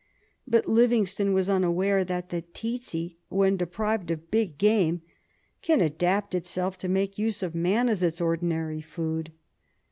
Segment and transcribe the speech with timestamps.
[0.47, 5.03] But Livingstone was unaware that the tsetse, when de prived of big game,
[5.61, 9.31] can adapt itself to make use of man as its ordinary food.